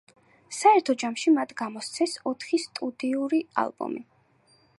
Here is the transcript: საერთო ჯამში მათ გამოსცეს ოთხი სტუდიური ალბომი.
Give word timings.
საერთო 0.59 0.95
ჯამში 1.03 1.33
მათ 1.35 1.53
გამოსცეს 1.61 2.17
ოთხი 2.33 2.61
სტუდიური 2.67 3.43
ალბომი. 3.67 4.05